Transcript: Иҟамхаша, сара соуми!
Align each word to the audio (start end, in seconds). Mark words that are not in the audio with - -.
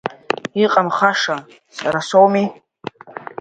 Иҟамхаша, 0.63 1.37
сара 1.75 1.99
соуми! 2.07 2.45